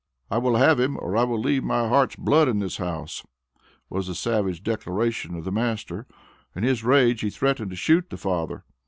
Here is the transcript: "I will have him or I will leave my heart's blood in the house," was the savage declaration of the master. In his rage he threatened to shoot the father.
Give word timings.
"I 0.31 0.39
will 0.39 0.55
have 0.55 0.79
him 0.79 0.97
or 0.97 1.15
I 1.15 1.23
will 1.25 1.39
leave 1.39 1.63
my 1.63 1.87
heart's 1.87 2.15
blood 2.15 2.49
in 2.49 2.57
the 2.57 2.75
house," 2.79 3.23
was 3.87 4.07
the 4.07 4.15
savage 4.15 4.63
declaration 4.63 5.35
of 5.35 5.43
the 5.43 5.51
master. 5.51 6.07
In 6.55 6.63
his 6.63 6.83
rage 6.83 7.21
he 7.21 7.29
threatened 7.29 7.69
to 7.69 7.75
shoot 7.75 8.09
the 8.09 8.17
father. 8.17 8.63